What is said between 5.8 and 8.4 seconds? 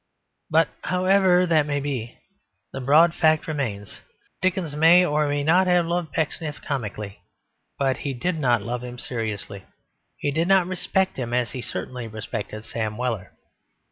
loved Pecksniff comically, but he did